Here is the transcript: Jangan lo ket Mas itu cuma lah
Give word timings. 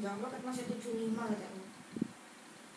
Jangan 0.00 0.24
lo 0.24 0.28
ket 0.32 0.40
Mas 0.40 0.56
itu 0.64 0.74
cuma 0.80 1.28
lah 1.28 1.59